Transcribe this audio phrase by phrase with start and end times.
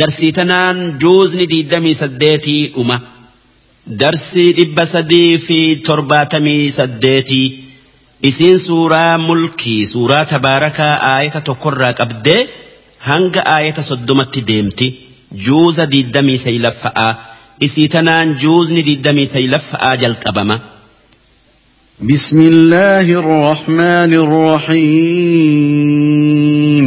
[0.00, 2.96] darsii tanaan juuzni diidamii saddeetii dhuma
[4.02, 5.58] darsii dhibba sadii fi
[5.88, 7.46] torbaatamii saddeetii
[8.30, 12.40] isiin suuraa mulkii suuraa tabaarakaa aayata tokkorraa qabdee
[13.08, 14.86] hanga aayata soddomatti deemti
[15.46, 17.12] juuza diidamii saylaffa'aa
[17.66, 20.56] isii tanaan juuzni diidamii saylaffa'aa jalqabama.
[22.10, 24.12] بسم الله الرحمن
[25.64, 26.86] الرحيم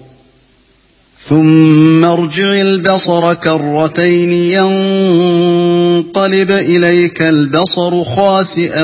[1.29, 8.83] ثم ارجع البصر كرتين ينقلب إليك البصر خاسئا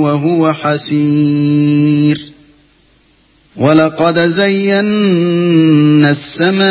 [0.00, 2.20] وهو حسير.
[3.56, 6.68] ولقد زينا السماء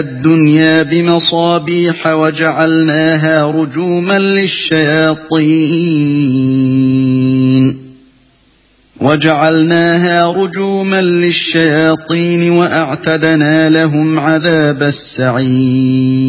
[0.00, 5.48] الدنيا بمصابيح وجعلناها رجوما للشياطين.
[9.00, 16.28] وجعلناها رجوما للشياطين وأعتدنا لهم عذاب السعير.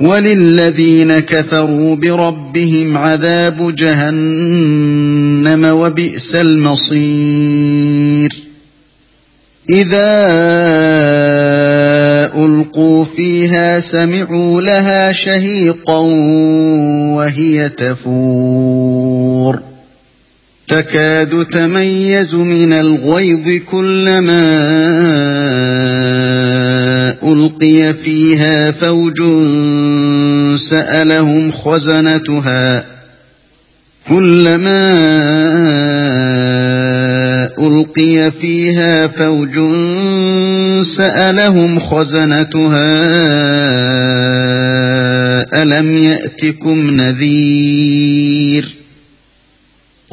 [0.00, 8.30] وللذين كفروا بربهم عذاب جهنم وبئس المصير.
[9.70, 10.26] إذا
[12.36, 15.98] ألقوا فيها سمعوا لها شهيقا
[17.16, 19.75] وهي تفور.
[20.68, 24.66] تكاد تميز من الغيظ كلما
[27.22, 29.22] ألقي فيها فوج
[30.58, 32.84] سألهم خزنتها.
[34.08, 34.96] كلما
[37.58, 39.58] ألقي فيها فوج
[40.86, 42.96] سألهم خزنتها.
[45.62, 48.75] ألم يأتكم نذير؟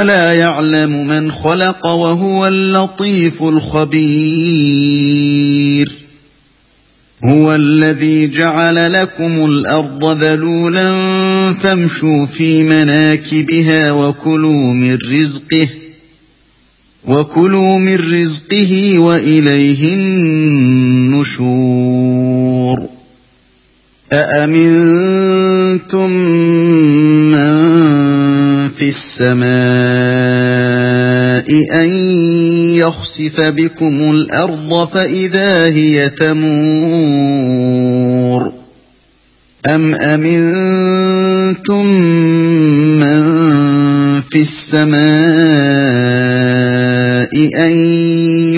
[0.00, 4.72] ألا يعلم من خلق وهو اللطيف الخبير؟
[7.24, 10.92] هو الذي جعل لكم الأرض ذلولا
[11.52, 15.68] فامشوا في مناكبها وكلوا من رزقه
[17.04, 21.42] وكلوا من رزقه وإليه النشور.
[24.12, 26.10] أأمنتم
[27.32, 27.72] من
[28.68, 29.52] في السماء
[31.80, 31.88] أن
[32.74, 37.42] يخسف بكم الأرض فإذا هي تمور
[39.66, 41.86] أم أمنتم
[43.00, 43.22] من
[44.20, 45.02] في السماء
[47.66, 47.72] أن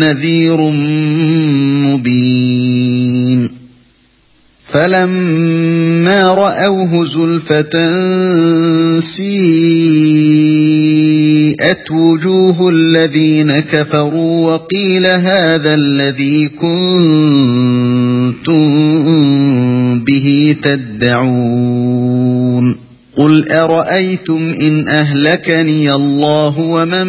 [0.00, 0.60] نذير
[1.86, 3.60] مبين.
[4.72, 7.74] فلما رأوه زلفة
[9.00, 9.30] سيئت
[11.90, 16.90] وجوه الذين كفروا وقيل هذا الذي كنتم
[20.04, 22.10] به تدعون.
[23.20, 27.06] قل ارايتم ان اهلكني الله ومن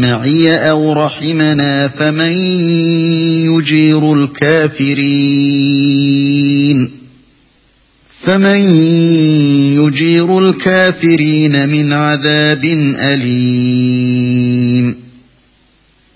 [0.00, 2.32] معي أو رحمنا فمن
[3.46, 4.96] يجير الكافرين
[8.10, 8.58] فمن
[9.78, 12.64] يجير الكافرين من عذاب
[12.98, 14.96] اليم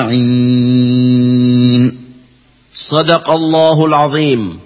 [0.00, 1.84] أجمعين.
[2.74, 4.60] صدق الله العظيم.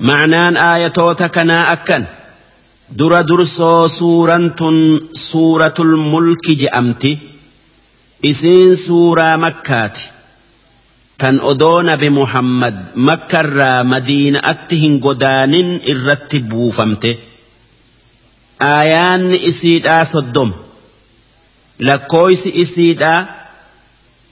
[0.00, 2.04] معنان آية وتكنا أكن.
[2.92, 4.56] در درسو سورة
[5.12, 7.18] سورة الملك جأمت
[8.24, 9.92] إسين سورة مكة
[11.18, 17.18] تن أدون بمحمد مكة را مدينة أتهن قدان إرتبو فمت
[18.62, 20.52] آيان إسيد آسدهم
[21.80, 23.43] لكويس إسيد آسدهم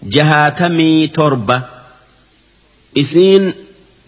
[0.09, 1.57] jahaatamii torba.
[2.95, 3.45] Isiin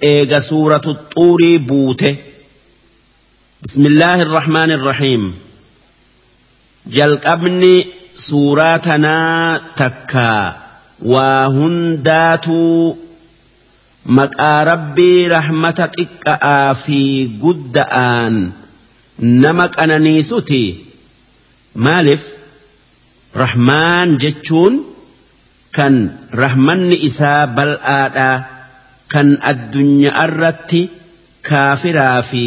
[0.00, 2.10] eega suuratu xuurii buute.
[3.62, 5.24] Bismillaahi irrahmaani irrahiim
[6.96, 7.74] jalqabni
[8.26, 10.44] suuraa tanaa takkaa
[11.12, 12.98] waa hundaatuu
[14.18, 17.00] maqaa rabbii rahmata xiqqa'aa fi
[17.44, 18.34] gudda'aan
[19.42, 20.62] nama qananiisuti.
[21.84, 22.24] Maaliif
[23.42, 24.74] rahmaan jechuun
[25.76, 25.94] kan
[26.42, 28.36] rahmanni isaa bal'aadhaa
[29.12, 30.80] kan addunyaa irratti
[31.48, 32.44] kaafiraa fi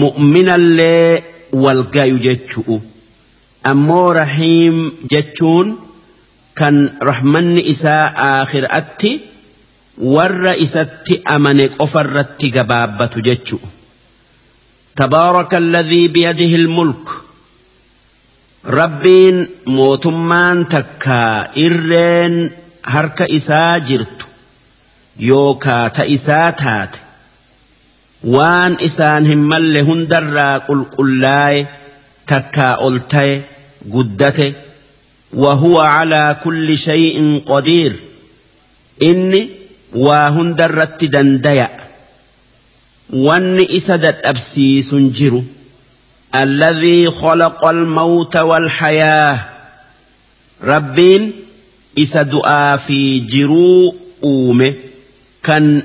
[0.00, 1.22] mu'minallee
[1.64, 2.76] walgayu jechu'u.
[3.70, 4.78] ammoo rahiim
[5.12, 5.68] jechuun
[6.60, 6.76] kan
[7.10, 9.10] rahmanni isaa aakhiraatti
[10.14, 13.58] warra isatti amane qofarratti gabaabbatu jechu
[14.96, 16.52] تبارك الذي بيده
[18.64, 22.50] الملك ربين موتمان تكا إرين
[22.84, 24.26] هرك إسا جرت
[25.18, 26.96] يوكا تإسا تات
[28.24, 31.66] waan isaan hin malle hundarraa qulqullaa'e
[32.26, 33.42] takkaa ol ta'e
[33.90, 34.54] guddate.
[35.32, 37.92] وهو على كل شيء قدير
[39.02, 39.50] إني
[39.94, 41.70] واهند الرت دنديا
[43.12, 45.44] وان إسدت أبسيس جرو
[46.34, 49.40] الذي خلق الموت والحياة.
[50.64, 51.32] ربين
[51.98, 54.74] إسدؤا في جرو أومه
[55.42, 55.82] كان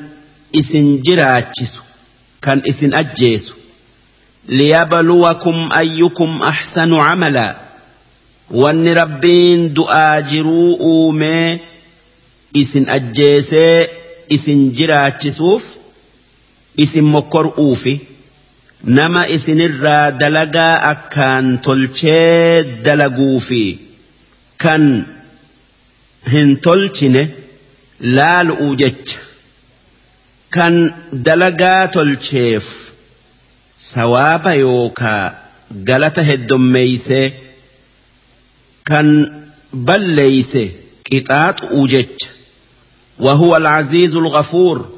[0.59, 1.81] إسن جراتشسو
[2.41, 3.53] كان إسن أجيسو.
[4.49, 7.67] ليبلوكم أيكم أحسن عملاً.
[8.51, 11.59] wanni rabbiin du'aa jiruu uumee
[12.53, 13.89] isin ajjeesee
[14.29, 15.63] isin jiraachisuuf
[16.77, 17.99] isin mokkor'uufi
[18.83, 23.79] nama isinirraa dalagaa akkaan tolchee dalaguufi
[24.63, 24.83] kan
[26.33, 27.23] hin tolchine
[28.17, 29.19] laalu'uu jecha
[30.57, 30.75] kan
[31.25, 32.65] dalagaa tolcheef
[33.91, 35.23] sawaaba yookaa
[35.89, 37.25] galata heddommeeysee
[38.89, 39.07] kan
[39.89, 40.63] balleeyse
[41.09, 42.27] qixaaxu'u jecha
[43.19, 44.89] وهو العزيز الغفور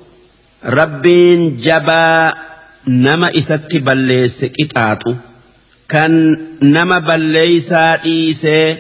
[0.64, 2.34] ربين جبا
[2.88, 5.16] نما إسات بليس قطاطو
[5.90, 8.78] كان نما بليسا إيسي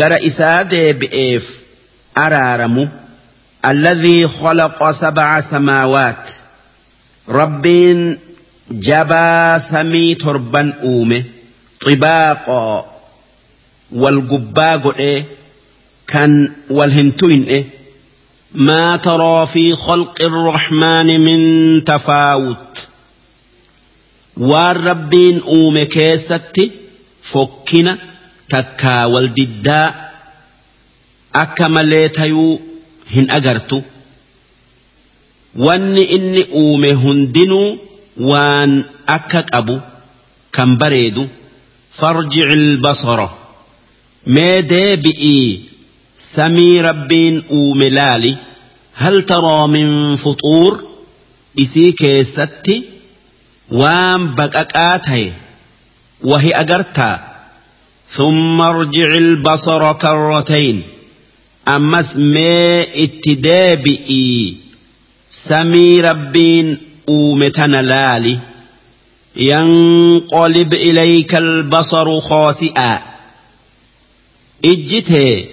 [0.00, 1.62] غر إسادي بإيف
[2.18, 2.88] أرارمو
[3.66, 6.30] الذي خلق سبع سماوات
[7.28, 8.18] ربين
[8.70, 11.24] جبا سمي تربا أومه
[11.80, 12.94] طباقا
[14.02, 15.24] wal gubbaa godhee
[16.12, 16.32] kan
[16.76, 17.64] wal hin tuyne
[18.54, 22.88] ما ترى في خلق الرحمن من تفاوت
[24.36, 26.70] والربين أوم كيستي
[27.22, 27.98] فكنا
[28.48, 29.94] تكا والددا
[31.34, 32.60] أكمل تيو
[33.10, 33.80] هن أجرتو
[35.56, 37.76] واني إني أوم هندنو
[38.16, 39.78] وان أكك أبو
[40.52, 41.26] كم بريدو
[41.92, 43.28] فارجع البصر
[44.26, 45.60] mee deebi'ii
[46.14, 48.32] samii rabbiin uume laali?
[49.02, 49.90] Hal taroo min
[50.22, 50.72] fuxuur
[51.64, 52.76] isii keessatti
[53.70, 55.32] waan baqaqaa ta'e
[56.30, 57.34] wahi agartaa
[58.14, 60.82] ثم ارجع البصر كرتين
[61.68, 64.56] أمس ما اتدابئي
[65.30, 66.78] سمي ربين
[67.08, 68.38] أومتنا لالي
[69.36, 73.02] ينقلب إليك البصر خاسئا
[74.72, 75.48] ijji tee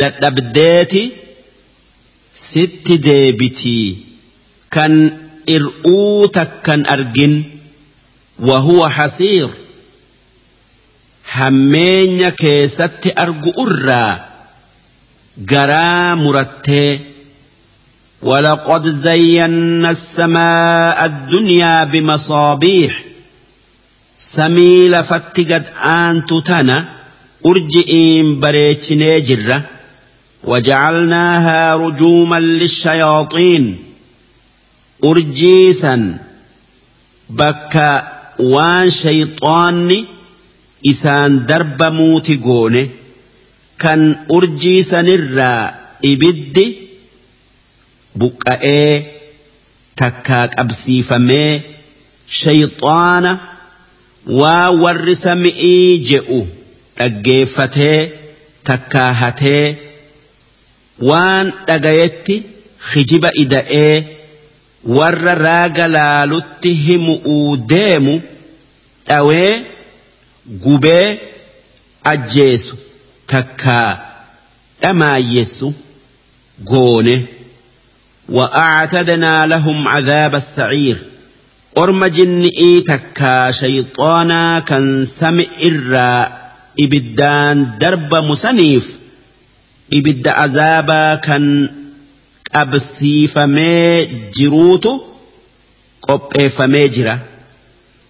[0.00, 1.02] dadhabdeeti
[2.32, 3.88] sitti deebitii
[4.74, 4.94] kan
[5.56, 7.34] ir'uu takkan argin
[8.48, 9.48] wahuwa hasiir
[11.22, 14.12] hammeenya keessatti argu irraa
[15.52, 17.14] garaa murattee
[18.24, 23.04] ولقد زينا السماء الدنيا بمصابيح.
[24.16, 26.84] سمي لفتقد آن تتنا
[27.46, 29.62] أرجئين بريتشني جرة
[30.44, 33.78] وجعلناها رجوما للشياطين.
[35.04, 36.18] أرجيسا.
[37.30, 38.13] بكا
[38.90, 40.04] شيطاني
[40.90, 42.90] إسان درب موتي قوني
[43.78, 45.74] كان أرجيسا نرى
[46.04, 46.74] إبد
[48.16, 49.04] بكأي
[49.96, 51.60] تكاك أبسيفمي
[52.28, 53.38] شيطانا
[54.26, 56.46] وورس مئي جئو
[56.98, 58.00] dhaggeeffatee
[58.68, 59.76] takkaahatee
[61.08, 62.36] waan dhagayetti
[62.90, 63.96] hijiba ida'ee
[64.86, 68.14] warra raaga laalutti himu'uu deemu
[69.08, 69.52] dhawee
[70.64, 71.20] gubee
[72.12, 72.76] ajjeesu
[73.26, 73.90] takkaa
[74.82, 75.74] dhamaayyessu
[76.64, 77.16] goone
[78.28, 80.96] وأعتدنا لهم عذاب السعير
[81.78, 86.44] أرم جنئي تكا شيطانا كان سمع الراء
[86.84, 88.86] ibiddaan darbamu saniif
[89.98, 91.44] ibidda azaabaa kan
[92.54, 94.06] dhabsiifamee
[94.36, 95.00] jiruutu
[96.56, 97.18] فمي jira.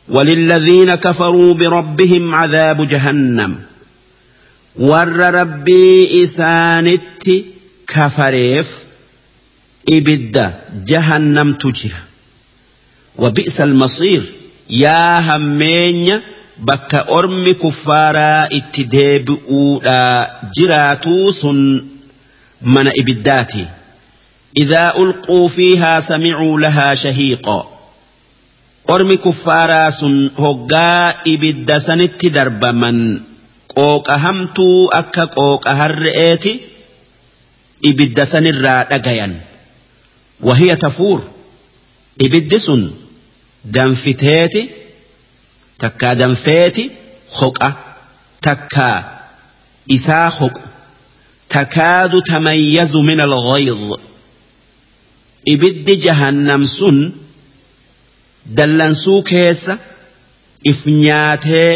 [0.08, 3.56] وللذين كفروا بربهم عذاب جهنم
[4.76, 7.30] ور ربي إسانت
[7.88, 8.86] كفريف
[9.88, 10.52] إبدا
[10.86, 12.02] جهنم تجرى
[13.16, 14.22] وبئس المصير
[14.70, 16.20] يا همين
[16.58, 21.44] بك أرمي كفارا اتدابئو لا جراتوس
[22.62, 23.66] من إبداتي
[24.56, 27.70] إذا ألقوا فيها سمعوا لها شهيقا.
[28.90, 33.20] أرمي كفارا سن هقا إبدا سنت درب من
[33.76, 36.60] قوك همتو أكا قوك هرئيتي
[37.84, 39.32] إبدا سن الرا
[40.40, 41.22] وهي تفور.
[42.20, 42.90] إبدا سن.
[43.72, 44.62] danfiteeti
[45.78, 46.92] takkaa danfeeti
[47.40, 47.72] hoqa
[48.40, 48.98] takkaa
[49.96, 50.62] isaa hoqu
[51.48, 53.84] takaadu tamayyazu min alghayz
[55.52, 56.98] ibiddi jahannam sun
[58.56, 59.74] dallansuu keessa
[60.70, 61.72] if nyaatee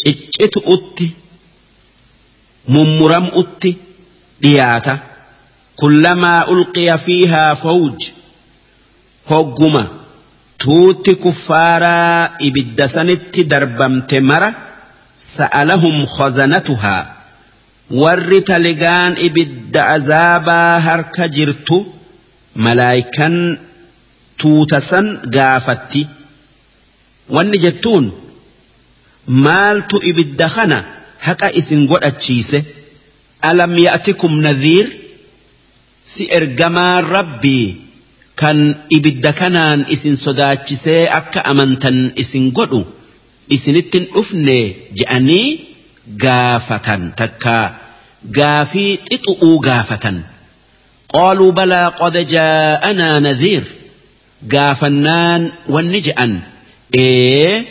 [0.00, 1.06] ciccitu utti
[2.74, 3.70] mummuram utti
[4.42, 4.94] dhiyaata
[5.80, 7.98] kullamaa ulqiya fiihaa fawj
[9.30, 9.82] hogguma
[10.64, 14.50] tuutti kuffaaraa ibidda sanitti darbamte mara
[15.34, 17.02] sa'alahum khazanatuhaa
[18.02, 21.76] warri taligaan ibidda azaabaa harka jirtu
[22.54, 23.58] malaayikan
[24.36, 26.06] tuutasan gaafatti.
[27.34, 28.12] Wanni jettuun
[29.26, 30.78] maaltu ibidda kana
[31.26, 32.64] haqa isin godhachiise?
[33.42, 34.86] Alam ya'tikum nadhiir?
[36.04, 37.80] Si ergamaan rabbii
[38.36, 38.58] kan
[38.96, 42.80] ibidda kanaan isin sodaachisee akka amantan isin godhu
[43.48, 44.58] isinittin dhufne
[44.98, 45.48] je'anii
[46.24, 47.58] gaafatan takka.
[48.36, 50.16] Gaafii xixu'uu gaafatan
[51.14, 53.64] قالوا بلى قد جاءنا نذير.
[54.52, 56.40] قافنان ونجأن.
[56.94, 57.64] إيه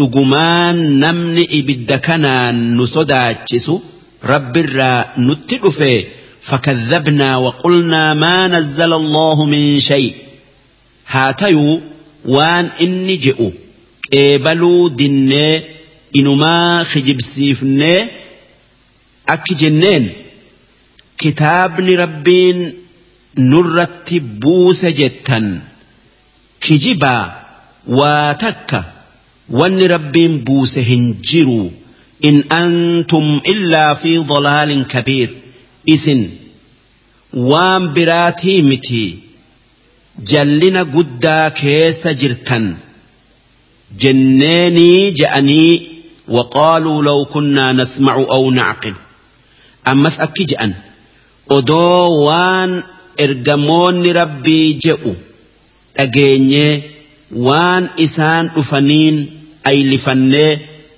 [0.00, 3.80] رجمان نمني بالدكنا نصدى تشسو
[4.24, 6.04] رب الرا نتقفه
[6.42, 10.14] فكذبنا وقلنا ما نزل الله من شيء.
[11.08, 11.80] هاتيو
[12.24, 13.50] وان إن جئوا
[14.12, 15.62] إيبلوا دني
[16.16, 18.08] إنما خجب سيفني.
[19.28, 20.12] أك جنين
[21.18, 22.74] كتابني ربين
[23.38, 25.60] جنين كتابني ربين نرتبوس جتا
[26.60, 27.32] كجبا
[27.88, 28.82] واتك
[29.50, 31.70] وان ربين بوس هنجروا
[32.24, 35.30] إن أنتم إلا في ضلال كبير
[35.86, 36.30] isin
[37.34, 39.18] waan biraatii miti
[40.24, 42.76] jallina guddaa keessa jirtan.
[43.98, 45.92] Jenneenii je'anii
[46.28, 48.94] وقالوا لو كنا نسمع أو نعقل
[49.88, 50.74] أمس أكي جأن
[51.50, 52.82] odoo waan
[53.24, 55.12] ergamoonni rabbii je'u
[55.96, 56.72] dhageenyee
[57.46, 59.16] waan isaan dhufaniin
[59.70, 60.50] aylifannee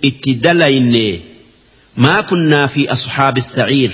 [0.09, 1.07] itti dalayne
[2.05, 3.93] maa kunnaa fi ashaabi saciir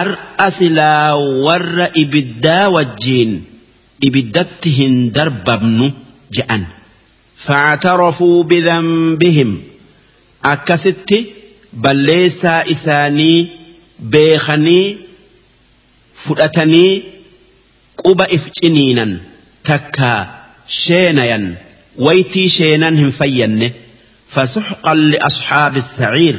[0.00, 3.32] ar'a silaa warra ibiddaa wajjiin
[4.08, 5.86] ibiddatti hin darbabnu
[6.38, 6.64] je'an
[7.46, 9.50] فاعترفوا بذنبهم
[10.52, 11.18] akkasitti
[11.84, 13.38] balleessaa isaanii
[14.12, 14.86] beekanii
[16.24, 17.02] fudhatanii
[18.04, 19.12] quba if ciniinan
[19.68, 20.20] takkaa
[20.82, 21.44] sheenayan
[22.06, 23.68] waytii sheenan hin fayyanne
[24.34, 26.36] fasuxqan liashaabi saciir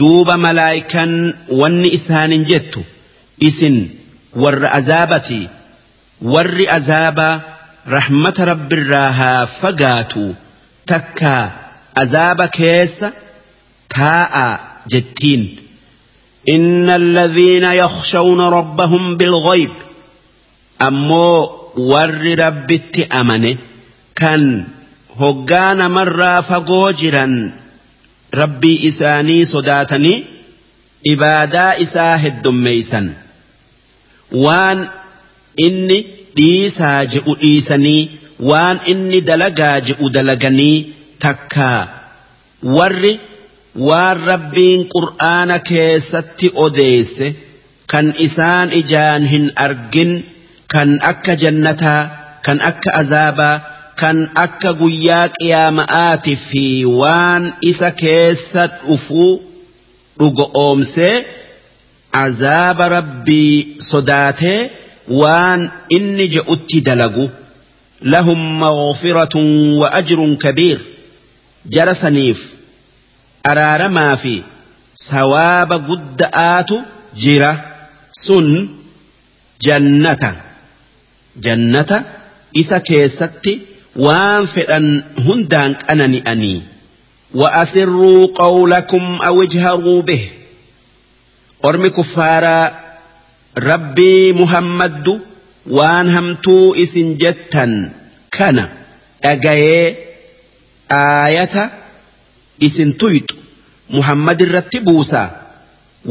[0.00, 1.12] duuba malaayikan
[1.60, 2.80] wanni isaanin jettu
[3.48, 3.76] isin
[4.42, 5.40] warra azaabati
[6.34, 7.34] warri azaabaa
[7.96, 10.24] rahmata rabbirraa haa fagaatu
[10.92, 11.44] takkaa
[12.02, 13.08] azaaba keessa
[13.96, 14.48] taa'a
[14.94, 15.44] jettiin
[16.56, 19.70] إن الذين يخشون ربهم بالغيب
[20.78, 21.38] ammoo
[21.90, 23.52] warri rabbitti amane
[24.20, 24.42] kan
[25.20, 27.34] hoggaa namarraa fagoo jiran
[28.40, 30.16] rabbii isaanii sodaatanii
[31.12, 33.06] ibaadaa isaa heddummeeysan.
[34.44, 34.88] Waan
[35.66, 35.98] inni
[36.36, 38.02] dhiisaa je'u dhiisanii
[38.50, 40.76] waan inni dalagaa je'u dalaganii
[41.24, 41.80] takkaa
[42.76, 43.12] warri
[43.88, 47.28] waan rabbiin qur'aana keessatti odeesse
[47.92, 50.12] kan isaan ijaan hin argin
[50.72, 52.02] kan akka jannataa
[52.46, 53.56] kan akka azaabaa
[54.00, 56.64] kan akka guyyaa qiyaama'aati fi
[57.00, 59.32] waan isa keessa dhufuu
[60.18, 61.14] dhugo oomsee
[62.24, 64.60] azaaba rabbii sodaatee
[65.20, 65.60] waan
[65.98, 67.26] inni je'utti dalagu
[68.14, 69.48] lahum maghfiratun
[69.80, 70.78] wa ajrun kabiir
[71.76, 72.40] jara saniif
[73.50, 74.34] araaramaa fi
[75.08, 76.76] sawaaba gudda'aatu
[77.24, 77.50] jira
[78.24, 78.48] sun
[79.66, 80.30] jannata
[81.45, 81.97] jannata
[82.61, 83.53] isa keessatti
[84.05, 84.87] waan fedhan
[85.25, 86.59] hundaan qanani'anii
[87.33, 90.23] وأسروا قولكم أو اجهروا به
[91.65, 92.59] أرمي كفارا
[93.57, 95.19] ربي محمد
[95.67, 97.89] وان همتو إسن جتا
[98.31, 98.69] كان
[99.23, 99.95] أجاي
[100.91, 101.71] aayata
[102.59, 103.35] isin tuyxu
[103.95, 105.29] muhammad irratti buusaa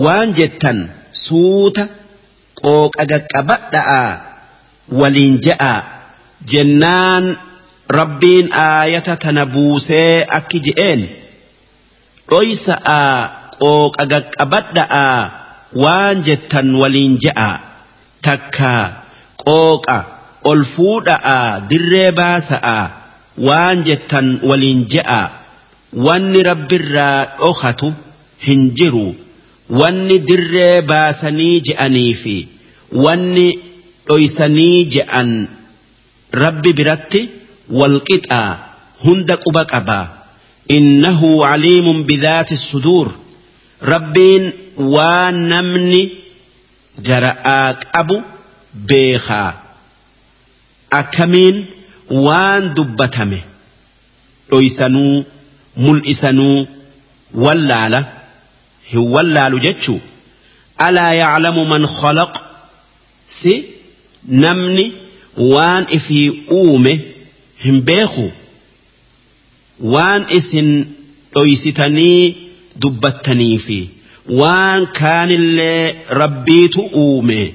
[0.05, 0.79] waan jettan
[1.13, 1.85] suuta
[2.63, 4.11] qooqa qaqqabadha'aa
[4.92, 5.84] waliin ja'aa
[6.52, 7.38] jennaan
[8.00, 11.02] rabbiin aayata tana buusee akki je'een
[12.32, 13.16] dhoysa'aa
[13.60, 15.20] qooqa qaqqabadha'aa
[15.84, 17.56] waan jettan waliin ja'aa
[18.28, 18.84] takkaa
[19.46, 19.98] qooqa
[20.52, 22.84] ol fuudha'aa dirree baasa'aa
[23.50, 25.22] waan jettan waliin je'a
[26.08, 27.94] wanni rabbirraa dhokatu
[28.48, 29.06] hin jiru
[29.82, 32.36] wanni dirree baasanii je'anii fi
[33.06, 33.48] wanni
[34.08, 35.30] dhoysanii je'an
[36.44, 37.22] rabbi biratti
[37.80, 38.50] walqixaa
[39.06, 40.06] hunda quba qabaa
[40.78, 43.08] innahu caliimun bidaati suduur
[43.94, 44.44] rabbiin
[44.96, 46.02] waan namni
[47.08, 48.18] gara'aa qabu
[48.90, 49.52] beekaa
[51.00, 51.58] akkamiin
[52.26, 53.40] waan dubbatame
[54.50, 55.16] dhoysanuu
[55.86, 56.58] mul'isanuu
[57.46, 58.02] wallaala
[58.92, 60.00] hin wallaalu jechuu
[60.88, 62.34] alaa yaclamu man khalaq
[63.38, 63.54] si
[64.28, 64.86] namni
[65.38, 66.94] waan ifii uume
[67.64, 68.32] hin beeku
[69.96, 70.70] waan isin
[71.36, 72.36] dhoysitanii
[72.86, 73.80] dubbattanii fi
[74.42, 77.54] waan kaanillee rabbiitu uume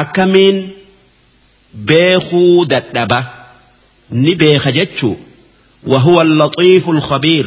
[0.00, 0.58] akkamiin
[1.92, 3.20] beekuu dadhaba
[4.10, 5.16] ni beeka jechuu
[5.86, 7.46] وهو اللطيف الخبير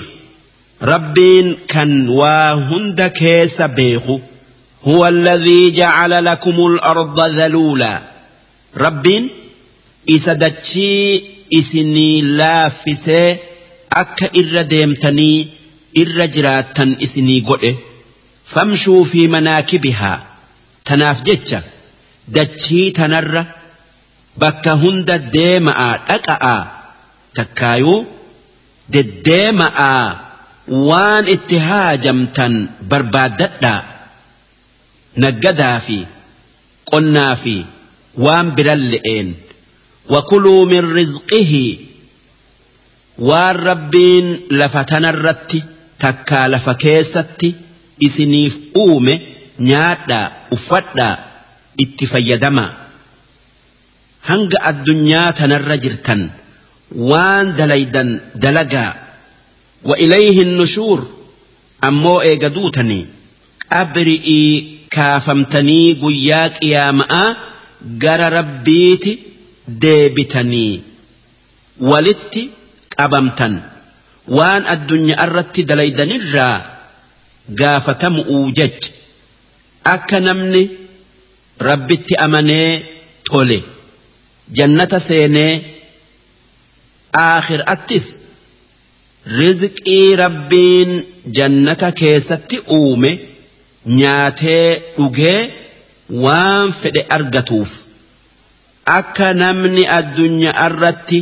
[0.82, 4.20] ربين كان واهند كيس بيخو
[4.84, 8.02] هو الذي جعل لكم الأرض ذلولا
[8.76, 9.30] rabbiin
[10.16, 11.24] isa dachii
[11.60, 13.40] isinii laaffisee
[14.02, 15.38] akka irra deemtanii
[16.02, 17.72] irra jiraattan isinii godhe
[18.54, 20.18] famshuu fi manaakibihaa
[20.90, 21.60] tanaaf jecha
[22.38, 23.44] dachii tanarra
[24.44, 26.62] bakka hunda deema'aa dhaqa'aa
[27.40, 28.00] takkaayuu
[28.94, 30.06] deddeema'aa
[30.90, 32.54] waan itti haajamtan
[32.90, 33.82] barbaaddadhaa
[35.24, 35.98] naggadaa fi
[36.92, 37.56] qonnaa fi.
[38.18, 39.30] Waan biran le'een
[40.14, 41.66] wakuluu min rizqihi
[43.30, 44.28] waan rabbiin
[44.60, 45.60] lafa tanarratti
[46.04, 47.50] takkaa lafa keessatti
[48.08, 49.14] isiniif uume
[49.70, 51.16] nyaadhaa uffadhaa
[51.84, 52.72] itti fayyadamaa
[54.30, 56.22] hanga addunyaa tanarra jirtan
[57.12, 58.10] waan dalaydan
[58.44, 58.92] dalagaa
[59.90, 61.00] wa ilayhi nushuur
[61.90, 63.04] ammoo eega duutanii
[63.74, 64.52] qabri'ii
[64.96, 67.28] kaafamtanii guyyaa qiyaama'aa
[68.04, 69.12] gara rabbiiti
[69.82, 70.84] deebitanii
[71.92, 72.42] walitti
[72.98, 73.56] qabamtan
[74.38, 76.56] waan addunyaa irratti dalaydanirraa
[77.62, 78.92] gaafatamu'uu jecha
[79.96, 80.64] akka namni
[81.70, 82.72] rabbitti amanee
[83.30, 83.60] tole.
[84.58, 85.54] jannata seenee
[87.24, 88.06] aakhiraattis
[89.40, 90.92] rizqii rabbiin
[91.38, 93.12] jannata keessatti uume
[94.00, 95.40] nyaatee dhugee
[96.25, 97.73] waan fedhe argatuuf
[98.99, 101.21] akka namni addunyaa irratti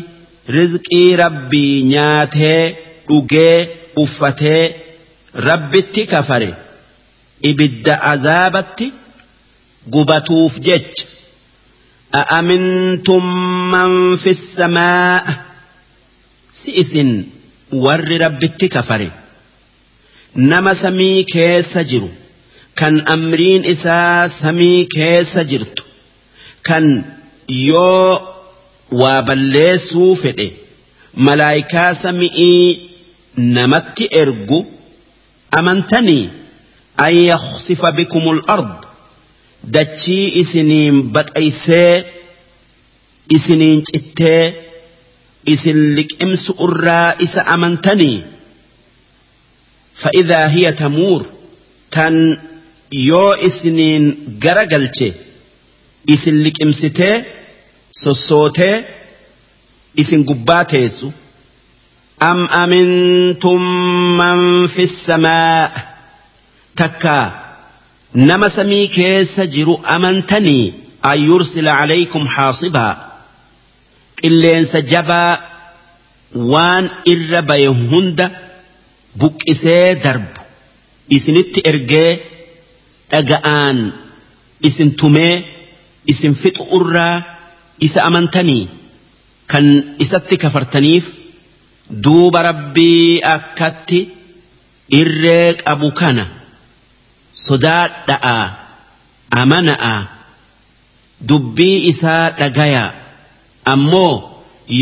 [0.57, 2.63] rizqii rabbii nyaatee
[3.09, 3.57] dhugee
[4.05, 4.65] uffatee
[5.49, 6.51] rabbitti kafare
[7.51, 8.93] ibidda azaabatti
[9.95, 11.13] gubatuuf jecha.
[12.15, 13.25] أأمنتم
[13.71, 15.45] من في السماء
[16.55, 16.97] سئس
[17.73, 19.11] ور رب كفر
[20.37, 22.09] نما سمي كيس جرو
[22.78, 25.80] كان أمرين إسا سمي كيس جرت
[26.64, 27.04] كان
[27.50, 28.20] يو
[28.92, 30.50] وابلسو فده
[31.14, 32.80] ملايكا سمئي
[33.38, 34.66] نمت إرجو
[35.58, 36.30] أمنتني
[37.00, 38.88] أن يخسف بكم الأرض
[39.76, 42.06] dachii isiniin baqaysee
[43.36, 44.44] isiniin cittee
[45.54, 48.18] isin liqimsu irraa isa amantanii
[50.02, 51.22] fa'idaa hiya tamuur
[51.96, 52.16] tan
[52.92, 54.06] yoo isiniin
[54.40, 55.14] gara galche
[56.14, 57.26] isin liqimsitee
[58.04, 58.86] sossootee
[59.96, 61.12] isin gubbaa teessu.
[62.22, 63.62] أم أمنتم
[64.18, 65.96] من في السماء
[66.76, 67.44] تكا
[68.16, 70.74] نما سمي كيس جرو أمنتني
[71.06, 73.08] أن يرسل عليكم حاصبا
[74.26, 75.40] إلا سجبا
[76.36, 78.32] وان إرب يهند
[79.16, 80.26] بك إسي درب
[81.14, 82.18] إسنت إرجي
[83.12, 83.78] dhaga'aan
[84.70, 85.36] isin tumee
[86.12, 87.16] isin fixu irraa
[87.88, 88.64] isa amantanii
[89.52, 89.66] kan
[90.04, 91.06] isatti kafartaniif
[92.04, 94.00] duuba rabbii akkatti
[95.00, 96.26] irree qabu kana
[97.46, 98.38] sodaadha'a
[99.42, 99.96] amana'a
[101.30, 102.84] dubbii isaa dhagaya
[103.74, 104.14] ammoo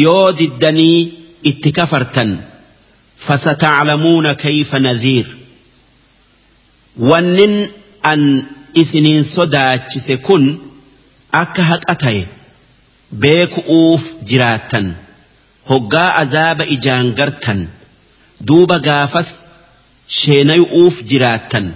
[0.03, 0.99] yoo diddanii
[1.49, 2.31] itti kafartan
[3.25, 5.25] فستعلمون كيف نذير
[6.99, 7.53] wannin
[8.12, 8.22] an
[8.82, 10.44] isiniin sodaachise kun
[11.42, 12.22] akka haqa ta'e
[13.22, 14.86] beeku'uuf jiraattan
[15.70, 17.60] hoggaa azaaba ijaan gartan
[18.48, 19.30] duuba gaafas
[20.20, 21.66] sheenayu'uuf jiraattan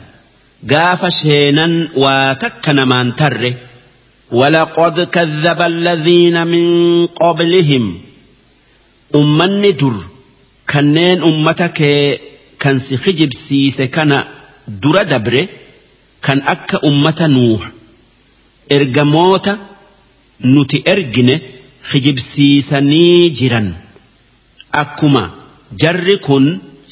[0.72, 3.52] gaafa sheenan waa takka namaan tarre
[4.32, 6.66] ولقد كذب الذين من
[7.06, 7.84] قبلهم
[9.20, 9.96] ummanni dur
[10.72, 12.18] kanneen ummata kee
[12.62, 14.18] kan si kijibsiise kana
[14.82, 15.42] dura dabre
[16.25, 17.61] kan akka ummata nuuh
[18.77, 19.53] ergamoota
[20.53, 21.35] nuti ergine
[21.89, 23.67] kijibsiisanii jiran
[24.81, 25.23] akkuma
[25.81, 26.45] jarri kun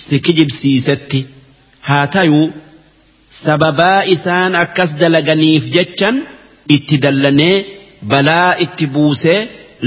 [0.06, 1.20] si kijibsiisetti
[1.88, 2.48] haa tayuu
[3.44, 6.16] sababaa isaan akkas dalaganiif jechan
[6.76, 7.56] itti dallanee
[8.12, 9.40] balaa itti buusee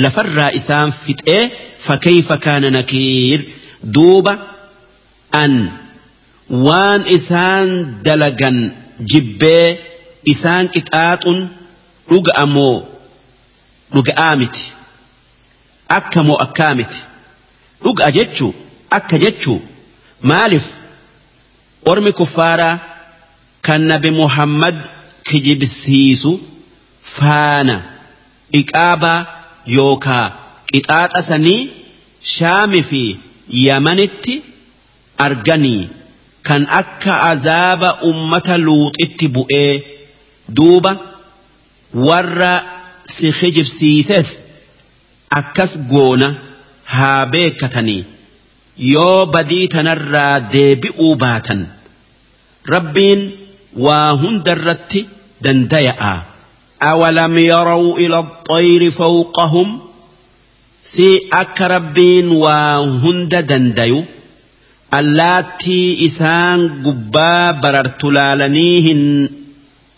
[0.03, 1.42] lafarraa isaan fixee
[1.87, 3.40] fakkeeyfa kaana nakiir
[3.94, 4.35] duuba
[5.42, 5.55] an
[6.66, 7.68] waan isaan
[8.07, 8.59] dalagan
[9.13, 9.67] jibbee
[10.33, 11.39] isaan qixaaxun
[12.11, 12.77] dhuga'a moo
[13.95, 14.65] dhuga'aa miti
[15.99, 16.99] akka moo akkaa miti?
[17.85, 18.53] Dhuga'a jechuu
[18.99, 19.59] akka jechuu.
[20.31, 20.67] Maaliif
[21.91, 22.79] ormi kuffaaraa
[23.67, 24.77] kan nabi muhammad
[25.29, 26.33] kijibsiisu
[27.17, 27.77] faana
[28.61, 29.21] iqaabaa
[29.77, 30.27] yookaa
[30.73, 31.61] qixaaxa sanii
[32.35, 33.03] shaami fi
[33.67, 34.35] yamanitti
[35.27, 35.83] arganii
[36.42, 39.72] kan akka azaaba ummata luuxitti bu'ee
[40.57, 40.92] duuba
[42.07, 42.53] warra
[43.14, 44.29] si kijibsiises
[45.40, 46.29] akkas goona
[46.94, 48.03] haa beekatanii
[48.94, 51.62] yoo badii tanarraa deebi'uu baatan
[52.74, 53.22] rabbiin
[53.87, 55.09] waa hundarratti
[55.44, 56.31] dandaya'a.
[56.83, 59.81] أولم يروا إلى الطير فوقهم
[60.83, 62.29] سي أك ربين
[64.98, 69.03] allaattii isaan gubbaa barartu laalanii hin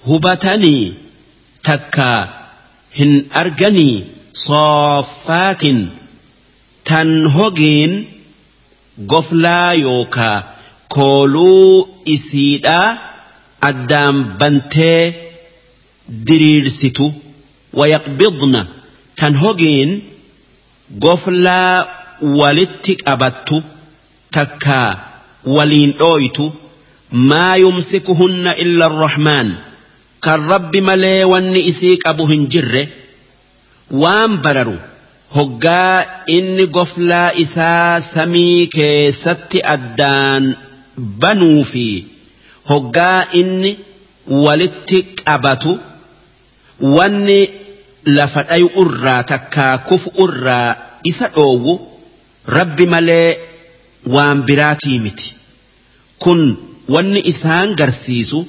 [0.09, 0.85] hubatanii
[1.69, 2.09] takka
[2.99, 3.95] hin arganii
[4.45, 5.81] sooffaatin
[6.91, 7.95] tan hogiin
[9.13, 10.37] goflaa yookaa
[10.97, 12.89] kooluu isiidhaa
[13.71, 15.03] addaan bantee
[16.29, 17.07] diriirsitu
[17.81, 18.61] wayaqbidna
[19.21, 19.91] tan hogiin
[21.05, 21.77] goflaa
[22.41, 23.57] walitti qabattu.
[24.37, 24.91] Takkaa
[25.57, 26.45] waliin dhooytu
[27.31, 29.49] maa yumsikuhunna illa arrahmaan.
[30.25, 32.83] Kan rabbi malee wanni isii qabu hin jirre.
[34.03, 34.77] Waan bararu
[35.37, 36.05] hoggaa
[36.37, 40.45] inni goflaa isaa samii keessatti addaan
[41.21, 41.87] banuu fi
[42.71, 43.73] hoggaa inni
[44.45, 45.73] walitti qabatu
[46.97, 47.41] wanni
[48.17, 50.77] lafa dhayu irraa takkaa kufu irraa
[51.11, 51.73] isa dhoowwu
[52.57, 53.29] rabbi malee
[54.07, 55.35] waan biraatii miti
[56.19, 56.41] kun
[56.95, 58.41] wanni isaan garsiisu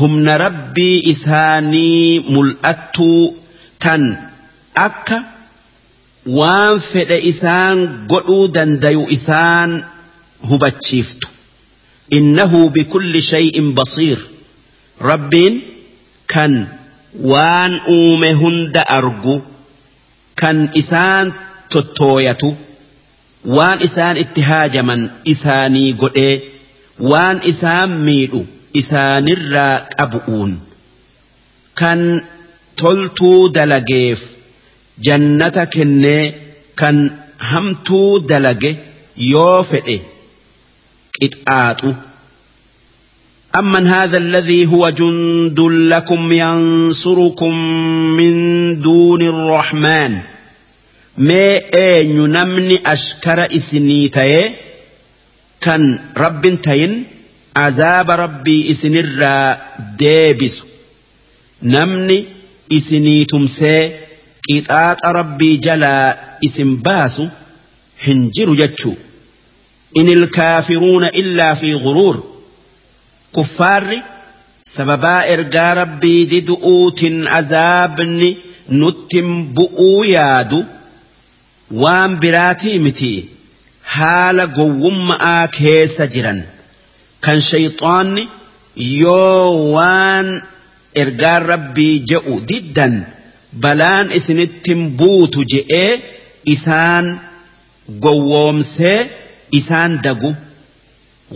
[0.00, 3.22] humna rabbii isaanii mul'attuu
[3.84, 4.02] tan
[4.86, 5.18] akka
[6.38, 7.78] waan fedhe isaan
[8.12, 9.70] godhuu dandayu isaan
[10.50, 11.28] hubachiiftu
[12.18, 14.18] innahu bikulli shay'in basiir
[15.10, 15.54] rabbiin
[16.32, 16.52] kan
[17.32, 19.36] waan uume hunda argu
[20.40, 21.26] kan isaan
[21.72, 22.50] tottooyatu
[23.44, 26.34] waan isaan itti haajaman isaanii godhee
[27.12, 28.42] waan isaan miidhu
[28.82, 30.52] isaanirraa qabu'uun
[31.80, 32.04] kan
[32.82, 34.22] toltuu dalageef
[35.08, 36.34] jannata kennee
[36.82, 37.00] kan
[37.50, 38.76] hamtuu dalage
[39.32, 39.98] yoo fedhe
[41.18, 41.94] qixaaxu.
[43.58, 47.54] أمن هذا الذي هو جند لكم ينصركم
[48.16, 48.34] من
[48.80, 50.18] دون الرحمن
[51.16, 54.44] mee eenyu namni ashkara isinii ta'ee
[55.64, 55.82] kan
[56.22, 56.94] rabbin tayin
[57.54, 59.58] azaaba rabbii isinirraa
[60.00, 60.64] deebisu.
[61.62, 62.16] Namni
[62.78, 63.82] isinii tumsee
[64.46, 66.14] qixaaxa rabbii jalaa
[66.46, 67.28] isin baasu
[68.06, 68.96] hin jiru jechuu.
[70.00, 72.16] In ilkaafiruuna illaa fi guruur.
[73.32, 73.98] Kuffaarri
[74.74, 78.30] sababaa ergaa rabbii didu'uutin azaabni
[78.80, 80.58] nuttin bu'uu yaadu
[81.70, 83.12] waan biraatii miti
[83.96, 86.42] haala gowwummaa keessa jiran
[87.24, 88.28] kan shayxaanni
[89.02, 90.28] yoo waan
[91.02, 92.94] ergaan rabbii je'u diddan
[93.64, 95.90] balaan isinittin buutu je'ee
[96.54, 97.06] isaan
[98.04, 99.00] gowwoomsee
[99.58, 100.30] isaan dagu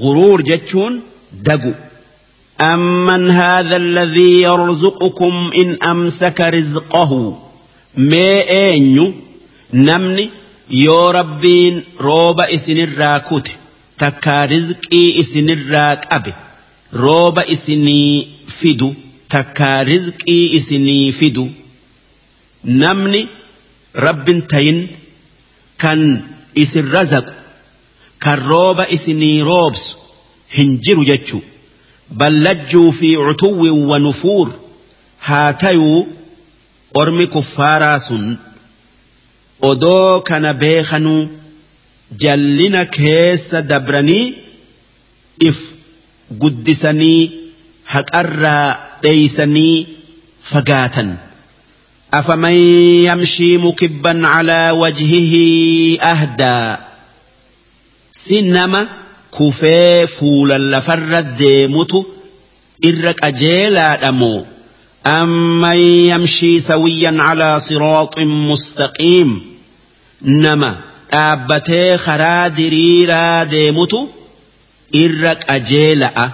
[0.03, 0.95] guruur jechuun
[1.43, 1.73] دقوا
[2.61, 7.39] أمن هذا الذي يرزقكم إن أمسك رزقه
[7.97, 9.13] ما أينو
[9.89, 10.25] namni
[10.85, 13.53] yoo rabbiin rooba isinirraa kute
[14.03, 16.33] takka rizqii isinirraa qabe
[17.05, 18.89] rooba isinii fidu
[19.35, 21.45] takka rizqii isinii fidu
[22.83, 23.23] namni
[24.07, 24.81] rabbin tayin
[25.83, 26.01] kan
[26.63, 27.33] isin razaqu
[28.25, 29.97] kan rooba isinii roobsu
[30.57, 31.49] hin jiru jechuudha.
[32.11, 34.49] ballajjuu fi cutuwwin wa nufuur
[35.19, 36.07] haa tayuu
[36.95, 38.25] ormi kuffaaraa sun
[39.61, 41.29] odoo kana beekanuu
[42.25, 44.35] jallina keessa dabranii
[45.41, 45.59] if
[46.41, 47.31] guddisanii
[47.95, 49.87] haqarraa dheeysanii
[50.53, 51.17] fagaatan
[52.15, 52.51] أفمن
[53.05, 55.35] يمشي مكبا على وجهه
[56.03, 56.77] أهدى
[58.13, 58.89] سنما
[59.39, 62.07] كفي فولا لفرد ديمت
[62.85, 64.45] إرك أجيلا أمو
[65.07, 69.43] أمن يمشي سويا على صراط مستقيم
[70.23, 70.75] نما
[71.15, 73.99] dhaabbatee karaa diriiraa deemutu
[75.03, 76.25] irra qajeela'a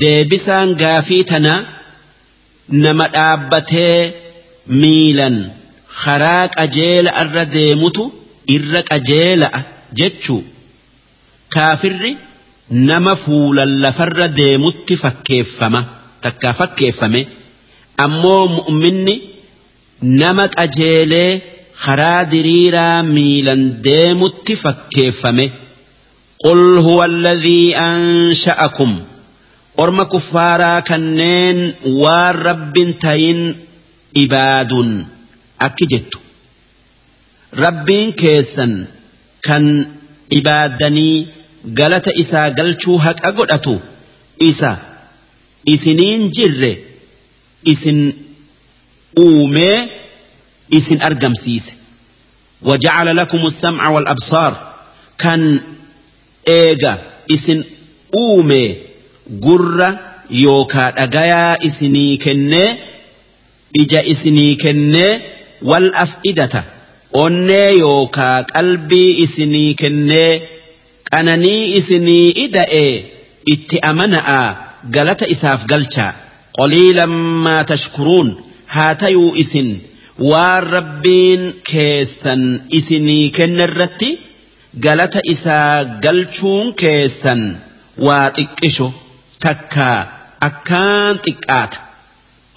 [0.00, 1.52] deebisaan gaafii tana
[2.84, 4.00] nama dhaabbatee
[4.82, 5.36] miilan
[6.02, 8.04] karaa qajeela irra deemutu
[8.56, 9.60] irra qajeela'a
[10.00, 10.42] jechuu
[11.54, 12.12] kaafirri
[12.90, 15.80] nama fuulan lafarra deemutti fakkeeffama
[16.24, 17.20] takkaa fakkeeffame
[18.04, 19.14] ammoo mu'minni
[20.20, 21.30] nama qajeelee
[21.84, 25.46] karaa diriiraa miilan deemutti fakkeeffame.
[26.44, 29.02] قل هو الذي أنشأكم
[29.80, 33.56] أرم كفارا كنين والرب تين
[34.16, 34.72] إباد
[35.60, 36.14] أكجت
[37.54, 38.86] رب كيسا
[39.42, 39.86] كان
[40.32, 41.26] إبادني
[41.78, 43.78] قالت إسا قلتو هك أقلتو
[44.42, 44.76] إسا
[45.68, 46.76] إسنين جر
[47.72, 47.98] isin
[49.18, 49.88] uumee
[50.70, 51.86] isin argamsiise.
[52.62, 54.74] وجعل لكم السمع والأبصار
[55.18, 55.60] كان
[56.48, 56.98] إيجا
[57.30, 57.64] إسن
[58.14, 58.74] أومي
[59.42, 60.00] قرة
[60.30, 62.76] يوكا أجايا إسني كنّي
[63.80, 65.20] إجا إسني كنّي
[65.62, 66.64] والأفئدة
[67.16, 70.40] أني يوكا قلبي إسني كنّي
[71.14, 72.66] أنني إسني إدأ
[73.52, 74.56] إتأمنأ
[74.94, 76.14] قالت إساف قلتا
[76.58, 78.40] قليلا ما تشكرون.
[78.70, 79.74] هاتيو إسن.
[81.64, 84.18] keessan isinii kenna irratti
[84.80, 87.56] galata isaa galchuun keessan
[87.98, 88.92] waa xiqqisho
[89.38, 90.08] takka
[90.40, 91.78] akkaan xiqqaata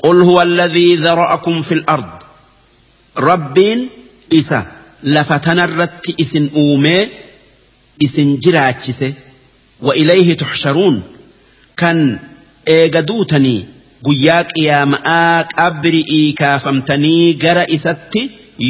[0.03, 2.09] قل هو الذي ذرأكم في الأرض.
[3.17, 3.89] ربين
[4.33, 4.65] إسا.
[5.03, 7.07] لفتنا الرت إسن أومي.
[8.03, 9.13] إسن جراتشسه
[9.81, 11.01] وإليه تحشرون.
[11.77, 12.19] كان
[12.67, 13.65] إيقدوتني
[14.07, 18.22] guyyaa qiyaama'aa qabri'ii kaafamtanii gara isatti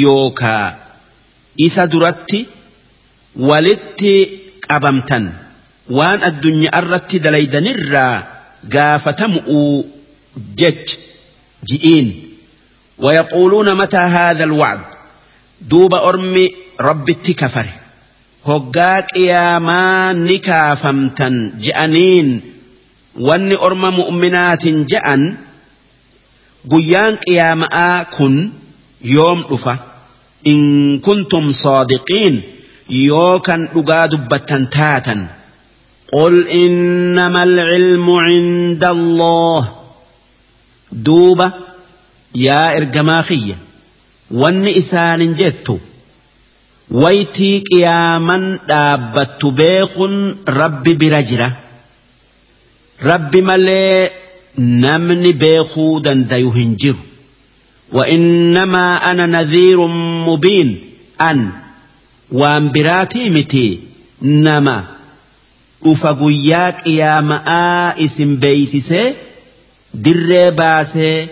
[0.03, 0.67] yookaa
[1.67, 2.41] isa duratti
[3.49, 4.13] walitti
[4.69, 5.25] qabamtan
[5.99, 8.15] waan addunyaa irratti dalaydanirraa
[8.77, 9.73] gaafatamu'uu
[10.63, 10.87] jech
[11.71, 12.09] ji'iin
[12.99, 14.81] ويقولون متى هذا الوعد
[15.61, 16.49] دوب أرمي
[16.81, 17.67] ربتي كفر
[18.47, 22.41] هقاك يا ما نكافمتن جأنين
[23.28, 25.22] wanni orma mu'minaatin ja'an
[26.72, 28.36] guyyaan qiyaama'aa kun
[29.16, 29.74] yoom dhufa
[30.52, 30.62] in
[31.06, 32.36] kuntum saadiqiin
[33.10, 35.22] yoo kan dhugaa dubbattan taatan
[36.20, 39.62] قل إنما العلم عند الله
[40.92, 41.52] دوبة
[42.36, 43.58] يا إرجماخية
[44.32, 45.80] واني إسان جدت
[46.92, 49.92] ويتي قياما دابت بيخ
[50.50, 51.52] ربي برجره
[53.11, 54.11] rabbi malee
[54.85, 57.03] namni beekuu dandayu hin jiru
[57.93, 59.87] وإنما أنا نذير
[60.27, 60.81] مبين
[61.21, 61.51] أن
[62.33, 63.81] وان براتي متي
[64.23, 64.85] نما
[65.87, 69.15] أفقياك يا ماء اسم بيسسي
[69.95, 71.27] در باسي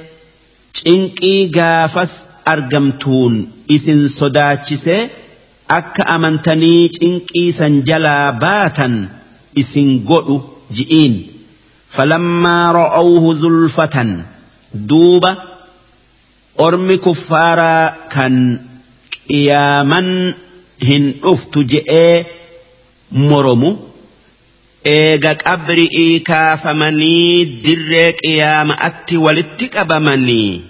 [0.79, 2.13] cinqii gaafas
[2.53, 3.35] argamtuun
[3.75, 4.97] isin sodaachise
[5.79, 8.95] akka amantanii cinqii san jalaa baatan
[9.63, 10.37] isin godhu
[10.77, 11.15] ji'iin
[11.98, 14.24] فلما رأوه زلفة
[14.74, 15.36] دوبة
[16.60, 18.60] أرمي كفارا كان
[19.30, 20.34] يا من
[20.84, 22.24] هن أفتجئ
[23.12, 23.78] مرمو
[24.86, 30.62] إيغا أبرئي كافمني دريك يا ما أتي ولتك أبمني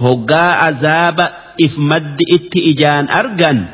[0.00, 3.64] هقا عذاب إفمد إتي إجان أرغن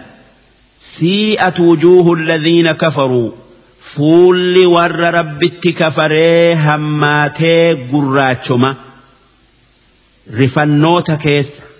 [0.81, 3.31] سيئة وجوه الذين كفروا.
[3.93, 8.77] Fuulli warra rabbitti kafaree hammaatee gurraachoma.
[10.41, 11.77] Rifannoota keessa.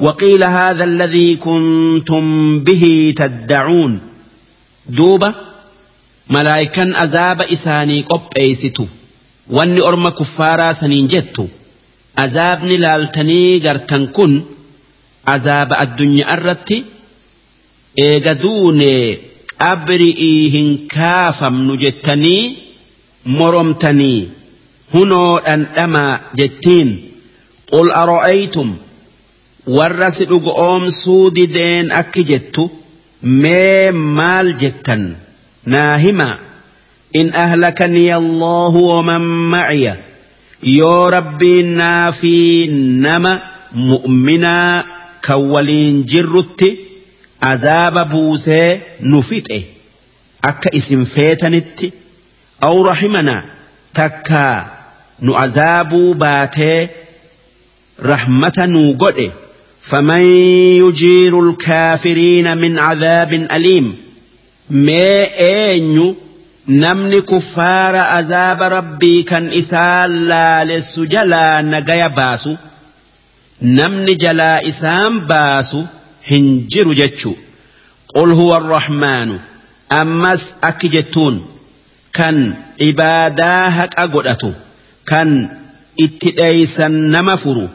[0.00, 2.24] وقيل هذا الذي كنتم
[2.60, 4.00] به تدعون
[4.88, 5.34] دوبة
[6.30, 8.86] ملائكا أزاب إساني قبئيستو
[9.50, 11.46] واني أرم كفارا سنين جتو
[12.18, 14.42] أزابني لالتني غرتن كن
[15.28, 16.84] أزاب الدنيا أرتي
[17.98, 19.18] إيغدوني
[23.38, 24.28] moromtanii
[24.92, 26.90] hunoo dhandhamaa jettiin
[27.70, 28.70] qul ara'aytum
[29.76, 32.64] warra si dhugoomsuu dideen akki jettu
[33.42, 35.04] mee maal jettan
[35.72, 36.36] naa himaa
[37.20, 39.22] in ahlakanii allahu waman
[39.54, 39.94] maciya
[40.78, 42.34] yoo rabbiin naa fi
[43.06, 43.32] nama
[43.90, 44.84] mu'minaa
[45.26, 46.68] kan waliin jirrutti
[47.40, 49.58] azaaba buusee nu fixe
[50.50, 51.92] akka isin feetanitti
[52.66, 53.42] aw rahimanaa
[53.98, 54.56] takkaa
[55.24, 56.88] nu azaabuu baatee
[58.10, 59.32] rahmata nuu godhe.
[59.90, 60.22] Faman
[60.80, 63.92] yujiiru lkaafiriina min cadaabin aliim.
[64.70, 66.16] Mee eenyu?
[66.66, 72.58] Namni kuffaara azaaba rabbii kan isaan laalessu jalaa nagaya baasu.
[73.60, 75.80] Namni jalaa isaan baasu
[76.30, 77.36] hin jiru jechuu.
[78.14, 79.36] Qul huwa arrahmaanu
[80.00, 81.36] ammas akki jettuun
[82.18, 82.36] kan
[82.88, 84.50] ibaadaa haqa godhatu
[85.10, 85.30] kan
[86.04, 87.66] itti dheeysan nama furu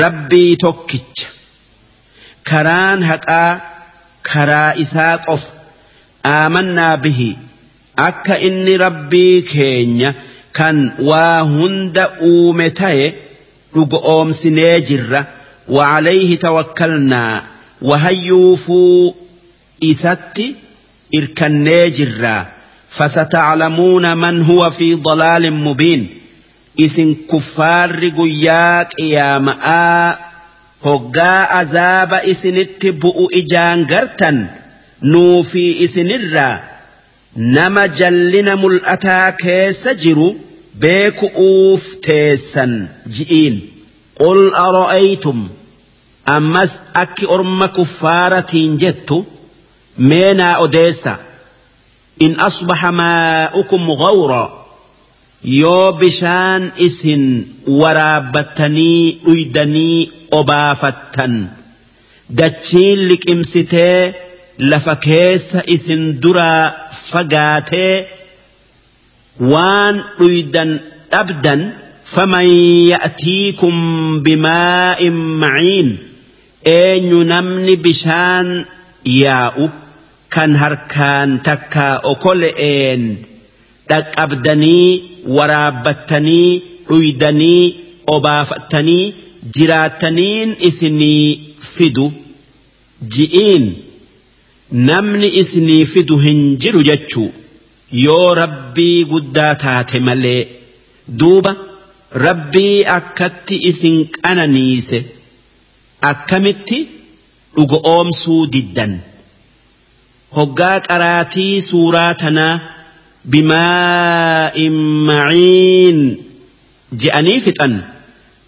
[0.00, 1.28] rabbii tokkicha.
[2.50, 3.50] Karaan haqaa
[4.32, 5.42] karaa isaa qof
[6.34, 7.28] aamannaa bihi
[8.08, 10.10] akka inni rabbii keenya
[10.58, 10.76] kan
[11.08, 13.06] waa hunda uume ta'e
[13.74, 15.22] dhugo oomsinee jirra.
[15.74, 17.34] Wa alayhi tawakkalnaa.
[17.82, 19.14] wahayyuufuu
[19.80, 20.46] isatti
[21.18, 22.46] irkannee jirraa
[22.98, 26.08] fasata'lamuuna man huwa fi dalaalin mubiin.
[26.76, 30.16] Isin kuffaarri guyyaa qiyaama'aa
[30.84, 34.38] hoggaa azaaba isinitti bu'u ijaan gartan
[35.12, 36.58] nuu fi isinirraa
[37.36, 40.28] nama jallina mul'ataa keessa jiru
[40.80, 42.72] beeku'uuf teessan
[43.18, 43.56] ji'iin.
[44.20, 45.38] Qul ara'aytum
[46.34, 46.72] ammas
[47.02, 49.18] akki orma kuffaaratiin jettu
[50.10, 51.12] meenaa odeessa
[52.24, 54.48] in asbaha maa'ukum gawraa
[55.60, 57.24] yoo bishaan isin
[57.80, 60.10] waraabbattanii dhuydanii
[60.40, 61.34] obaafattan
[62.38, 64.00] dachiin liqimsitee
[64.70, 66.62] lafa keessa isin duraa
[67.10, 67.94] fagaatee
[69.52, 70.70] waan dhuydan
[71.12, 71.62] dhabdan
[72.14, 72.48] faman
[72.92, 73.76] ya'tiikum
[74.24, 75.88] bimaa'in maciin
[76.74, 78.48] eenyu namni bishaan
[79.22, 79.66] yaa'u
[80.34, 83.02] kan harkaan takkaa okole'een
[83.90, 84.88] dhaqqabdanii
[85.36, 86.50] waraabbattanii
[86.88, 87.62] dhuydanii
[88.16, 89.04] obaafattanii
[89.56, 91.24] jiraattaniin isinii
[91.74, 92.06] fidu.
[93.14, 93.64] Ji'iin
[94.90, 97.30] namni isinii fidu hin jiru jechuu.
[98.06, 100.40] Yoo rabbii guddaa taate malee
[101.20, 101.52] duuba
[102.26, 104.98] rabbii akkatti isin qananiise
[106.12, 106.78] akkamitti
[107.56, 108.94] dhugo oomsuu diddan?
[110.36, 112.54] Hoggaa qaraatii suuraa tanaa
[113.26, 114.70] بماء
[115.06, 116.16] معين
[116.92, 117.84] جأني فتن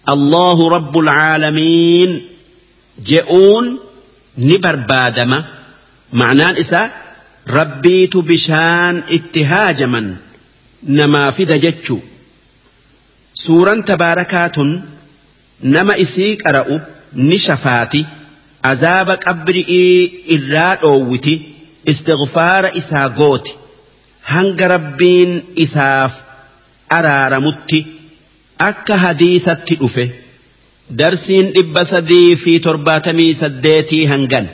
[0.09, 2.21] الله رب العالمين
[3.05, 3.79] جئون
[4.37, 5.45] نبر بادما
[6.13, 6.91] معنى إساء
[7.47, 10.15] ربيت بشان اتهاجما
[10.83, 11.99] نما في جتشو
[13.33, 14.55] سورا تباركات
[15.63, 16.01] نما
[17.17, 18.05] إسيك أرأو نشفاتي
[18.63, 21.41] عذاب قبرئي إراد أوتي
[21.89, 23.51] استغفار إساقوتي
[24.35, 26.13] hanga rabbiin isaaf
[26.89, 27.87] araaramutti
[28.57, 30.11] akka hadiisatti dhufe
[30.89, 34.47] darsiin dhibba sadii fi torbaatamii saddeetii hangan.